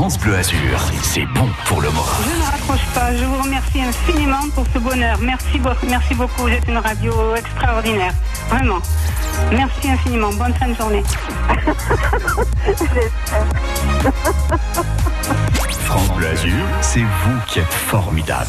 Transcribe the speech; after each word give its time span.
France 0.00 0.18
Bleu 0.18 0.34
Azur, 0.34 0.80
c'est 1.02 1.26
bon 1.26 1.46
pour 1.66 1.82
le 1.82 1.90
moral. 1.90 2.16
Je 2.24 2.30
ne 2.40 2.42
raccroche 2.42 2.86
pas. 2.94 3.14
Je 3.14 3.22
vous 3.22 3.42
remercie 3.42 3.82
infiniment 3.82 4.48
pour 4.54 4.64
ce 4.72 4.78
bonheur. 4.78 5.18
Merci, 5.20 5.58
be- 5.58 5.76
merci 5.86 6.14
beaucoup. 6.14 6.40
Vous 6.44 6.48
êtes 6.48 6.66
une 6.68 6.78
radio 6.78 7.12
extraordinaire. 7.36 8.14
Vraiment. 8.48 8.78
Merci 9.52 9.90
infiniment. 9.90 10.32
Bonne 10.32 10.54
fin 10.54 10.68
de 10.68 10.74
journée. 10.74 11.02
France 15.84 16.10
Bleu 16.16 16.28
Azur, 16.28 16.64
c'est 16.80 17.00
vous 17.00 17.38
qui 17.46 17.58
êtes 17.58 17.70
formidable. 17.70 18.48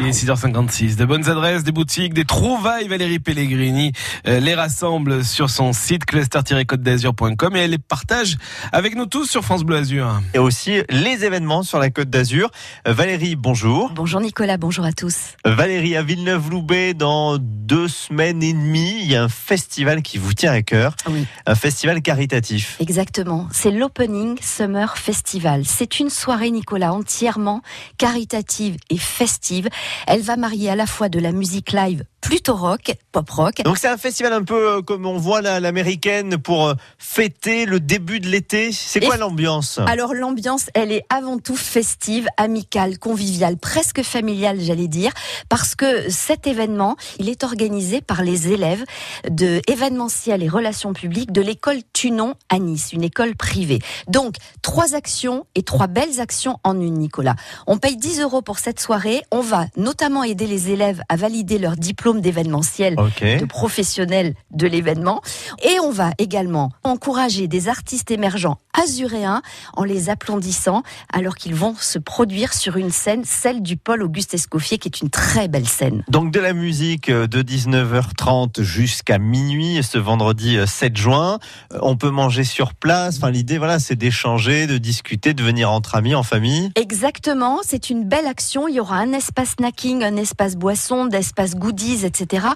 Il 0.00 0.08
est 0.08 0.10
6h56. 0.10 0.96
De 0.96 1.04
bonnes 1.04 1.28
adresses, 1.28 1.62
des 1.62 1.70
boutiques, 1.70 2.14
des 2.14 2.24
trouvailles. 2.24 2.88
Valérie 2.88 3.20
Pellegrini 3.20 3.92
euh, 4.26 4.40
les 4.40 4.54
rassemble 4.56 5.24
sur 5.24 5.50
son 5.50 5.72
site 5.72 6.04
cluster-côte 6.04 6.82
d'azur.com 6.82 7.54
et 7.54 7.60
elle 7.60 7.70
les 7.70 7.78
partage 7.78 8.36
avec 8.72 8.96
nous 8.96 9.06
tous 9.06 9.26
sur 9.26 9.44
France 9.44 9.62
Bleu 9.62 9.76
Azur. 9.76 10.20
Et 10.34 10.40
aussi 10.40 10.82
les 10.90 11.24
événements 11.24 11.62
sur 11.62 11.78
la 11.78 11.90
Côte 11.90 12.10
d'Azur. 12.10 12.50
Euh, 12.88 12.92
Valérie, 12.92 13.36
bonjour. 13.36 13.92
Bonjour 13.94 14.20
Nicolas, 14.20 14.56
bonjour 14.56 14.84
à 14.84 14.92
tous. 14.92 15.36
Valérie, 15.44 15.94
à 15.94 16.02
Villeneuve-Loubet, 16.02 16.94
dans 16.94 17.38
deux 17.38 17.86
semaines 17.86 18.42
et 18.42 18.52
demie, 18.52 18.96
il 19.00 19.10
y 19.10 19.14
a 19.14 19.22
un 19.22 19.28
festival 19.28 20.02
qui 20.02 20.18
vous 20.18 20.34
tient 20.34 20.52
à 20.52 20.62
cœur. 20.62 20.96
Oui. 21.08 21.24
Un 21.46 21.54
festival 21.54 22.02
caritatif. 22.02 22.76
Exactement, 22.80 23.46
c'est 23.52 23.70
l'Opening 23.70 24.38
Summer 24.42 24.98
Festival. 24.98 25.62
C'est 25.64 26.00
une 26.00 26.10
soirée, 26.10 26.50
Nicolas, 26.50 26.92
entièrement 26.92 27.62
caritative 27.96 28.76
et 28.90 28.98
festive. 28.98 29.68
Elle 30.06 30.22
va 30.22 30.36
marier 30.36 30.70
à 30.70 30.76
la 30.76 30.86
fois 30.86 31.08
de 31.08 31.18
la 31.18 31.32
musique 31.32 31.72
live 31.72 32.04
plutôt 32.24 32.56
rock, 32.56 32.94
pop 33.12 33.28
rock. 33.28 33.62
Donc 33.64 33.76
c'est 33.78 33.88
un 33.88 33.98
festival 33.98 34.32
un 34.32 34.42
peu 34.44 34.76
euh, 34.78 34.82
comme 34.82 35.04
on 35.04 35.18
voit 35.18 35.42
la- 35.42 35.60
l'américaine 35.60 36.38
pour 36.38 36.68
euh, 36.68 36.74
fêter 36.98 37.66
le 37.66 37.80
début 37.80 38.18
de 38.18 38.28
l'été. 38.28 38.72
C'est 38.72 39.00
quoi 39.00 39.16
l'ambiance? 39.18 39.78
Alors 39.86 40.14
l'ambiance, 40.14 40.66
elle 40.74 40.90
est 40.90 41.04
avant 41.10 41.38
tout 41.38 41.56
festive, 41.56 42.26
amicale, 42.38 42.98
conviviale, 42.98 43.58
presque 43.58 44.02
familiale, 44.02 44.58
j'allais 44.60 44.88
dire, 44.88 45.12
parce 45.50 45.74
que 45.74 46.08
cet 46.10 46.46
événement, 46.46 46.96
il 47.18 47.28
est 47.28 47.44
organisé 47.44 48.00
par 48.00 48.22
les 48.22 48.48
élèves 48.52 48.84
de 49.28 49.60
événementiel 49.68 50.42
et 50.42 50.48
relations 50.48 50.94
publiques 50.94 51.30
de 51.32 51.42
l'école 51.42 51.78
Tunon 51.92 52.34
à 52.48 52.58
Nice, 52.58 52.92
une 52.94 53.04
école 53.04 53.36
privée. 53.36 53.80
Donc 54.08 54.36
trois 54.62 54.94
actions 54.94 55.44
et 55.54 55.62
trois 55.62 55.88
belles 55.88 56.20
actions 56.20 56.58
en 56.64 56.80
une, 56.80 56.94
Nicolas. 56.94 57.36
On 57.66 57.76
paye 57.76 57.96
10 57.98 58.20
euros 58.20 58.40
pour 58.40 58.58
cette 58.58 58.80
soirée. 58.80 59.22
On 59.30 59.40
va 59.42 59.66
notamment 59.76 60.24
aider 60.24 60.46
les 60.46 60.70
élèves 60.70 61.02
à 61.10 61.16
valider 61.16 61.58
leur 61.58 61.76
diplôme 61.76 62.13
d'événementiel 62.20 62.94
Ok. 62.98 63.22
de 63.40 63.44
professionnels 63.44 64.34
de 64.50 64.66
l'événement. 64.66 65.20
Et 65.62 65.78
on 65.80 65.90
va 65.90 66.10
également 66.18 66.70
encourager 66.82 67.48
des 67.48 67.68
artistes 67.68 68.10
émergents 68.10 68.58
azuréens 68.72 69.42
en 69.74 69.84
les 69.84 70.10
applaudissant 70.10 70.82
alors 71.12 71.36
qu'ils 71.36 71.54
vont 71.54 71.74
se 71.78 71.98
produire 71.98 72.52
sur 72.54 72.76
une 72.76 72.90
scène, 72.90 73.22
celle 73.24 73.62
du 73.62 73.76
Paul 73.76 74.02
Auguste 74.02 74.34
Escoffier, 74.34 74.78
qui 74.78 74.88
est 74.88 75.00
une 75.00 75.10
très 75.10 75.48
belle 75.48 75.68
scène. 75.68 76.02
Donc 76.08 76.32
de 76.32 76.40
la 76.40 76.52
musique 76.52 77.08
euh, 77.08 77.26
de 77.26 77.42
19h30 77.42 78.62
jusqu'à 78.62 79.18
minuit 79.18 79.80
ce 79.82 79.98
vendredi 79.98 80.56
euh, 80.56 80.66
7 80.66 80.96
juin. 80.96 81.38
Euh, 81.72 81.78
On 81.82 81.96
peut 81.96 82.10
manger 82.10 82.44
sur 82.44 82.74
place. 82.74 83.16
Enfin 83.16 83.30
l'idée 83.30 83.58
voilà 83.58 83.78
c'est 83.78 83.96
d'échanger, 83.96 84.66
de 84.66 84.78
discuter, 84.78 85.34
de 85.34 85.42
venir 85.42 85.70
entre 85.70 85.94
amis, 85.94 86.14
en 86.14 86.22
famille. 86.22 86.70
Exactement, 86.76 87.60
c'est 87.64 87.90
une 87.90 88.04
belle 88.04 88.26
action. 88.26 88.66
Il 88.68 88.74
y 88.74 88.80
aura 88.80 88.96
un 88.96 89.12
espace 89.12 89.50
snacking, 89.58 90.02
un 90.02 90.16
espace 90.16 90.56
boisson, 90.56 91.06
d'espace 91.06 91.54
goodies, 91.54 92.03
etc. 92.04 92.54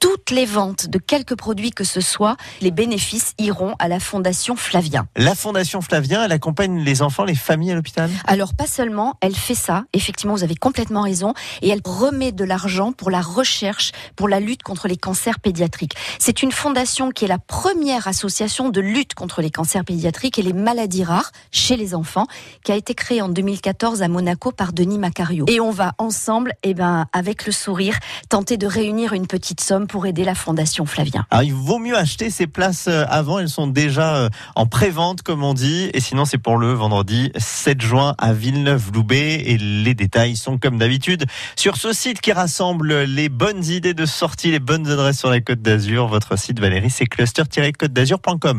Toutes 0.00 0.30
les 0.30 0.46
ventes 0.46 0.88
de 0.88 0.98
quelques 0.98 1.36
produits 1.36 1.72
que 1.72 1.84
ce 1.84 2.00
soit, 2.00 2.38
les 2.62 2.70
bénéfices 2.70 3.34
iront 3.36 3.74
à 3.78 3.86
la 3.86 4.00
Fondation 4.00 4.56
Flavien. 4.56 5.06
La 5.14 5.34
Fondation 5.34 5.82
Flavien, 5.82 6.24
elle 6.24 6.32
accompagne 6.32 6.82
les 6.82 7.02
enfants, 7.02 7.24
les 7.24 7.34
familles 7.34 7.72
à 7.72 7.74
l'hôpital? 7.74 8.10
Alors 8.26 8.54
pas 8.54 8.66
seulement, 8.66 9.16
elle 9.20 9.36
fait 9.36 9.54
ça, 9.54 9.84
effectivement 9.92 10.34
vous 10.34 10.42
avez 10.42 10.54
complètement 10.54 11.02
raison, 11.02 11.34
et 11.60 11.68
elle 11.68 11.82
remet 11.84 12.32
de 12.32 12.44
l'argent 12.44 12.92
pour 12.92 13.10
la 13.10 13.20
recherche, 13.20 13.92
pour 14.16 14.26
la 14.26 14.40
lutte 14.40 14.62
contre 14.62 14.88
les 14.88 14.96
cancers 14.96 15.38
pédiatriques. 15.38 15.92
C'est 16.18 16.42
une 16.42 16.50
fondation 16.50 17.10
qui 17.10 17.26
est 17.26 17.28
la 17.28 17.38
première 17.38 18.08
association 18.08 18.70
de 18.70 18.80
lutte 18.80 19.12
contre 19.12 19.42
les 19.42 19.50
cancers 19.50 19.84
pédiatriques 19.84 20.38
et 20.38 20.42
les 20.42 20.54
maladies 20.54 21.04
rares 21.04 21.30
chez 21.52 21.76
les 21.76 21.94
enfants, 21.94 22.26
qui 22.64 22.72
a 22.72 22.76
été 22.76 22.94
créée 22.94 23.20
en 23.20 23.28
2014 23.28 24.00
à 24.00 24.08
Monaco 24.08 24.50
par 24.50 24.72
Denis 24.72 24.98
Macario. 24.98 25.44
Et 25.46 25.60
on 25.60 25.70
va 25.70 25.92
ensemble, 25.98 26.54
eh 26.62 26.72
ben, 26.72 27.06
avec 27.12 27.44
le 27.44 27.52
sourire, 27.52 27.98
tenter 28.30 28.56
de 28.56 28.66
réunir 28.66 29.12
une 29.12 29.26
petite 29.26 29.60
somme 29.60 29.88
pour 29.90 30.06
aider 30.06 30.24
la 30.24 30.36
fondation 30.36 30.86
Flavien. 30.86 31.26
Alors 31.30 31.42
il 31.42 31.52
vaut 31.52 31.80
mieux 31.80 31.96
acheter 31.96 32.30
ces 32.30 32.46
places 32.46 32.86
euh, 32.88 33.04
avant, 33.08 33.40
elles 33.40 33.48
sont 33.48 33.66
déjà 33.66 34.14
euh, 34.14 34.28
en 34.54 34.66
pré-vente 34.66 35.22
comme 35.22 35.42
on 35.42 35.52
dit, 35.52 35.90
et 35.92 36.00
sinon 36.00 36.24
c'est 36.24 36.38
pour 36.38 36.56
le 36.58 36.72
vendredi 36.72 37.32
7 37.36 37.80
juin 37.80 38.14
à 38.18 38.32
Villeneuve-Loubet, 38.32 39.42
et 39.46 39.58
les 39.58 39.94
détails 39.94 40.36
sont 40.36 40.58
comme 40.58 40.78
d'habitude 40.78 41.26
sur 41.56 41.76
ce 41.76 41.92
site 41.92 42.20
qui 42.20 42.32
rassemble 42.32 43.02
les 43.02 43.28
bonnes 43.28 43.64
idées 43.64 43.94
de 43.94 44.06
sortie, 44.06 44.52
les 44.52 44.60
bonnes 44.60 44.88
adresses 44.88 45.18
sur 45.18 45.30
la 45.30 45.40
Côte 45.40 45.60
d'Azur. 45.60 46.06
Votre 46.06 46.38
site 46.38 46.60
Valérie 46.60 46.90
c'est 46.90 47.06
cluster-côte 47.06 47.92
d'azur.com. 47.92 48.58